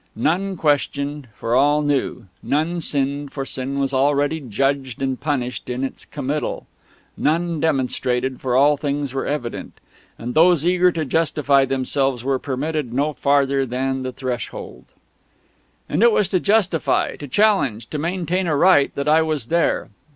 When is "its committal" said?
5.83-6.65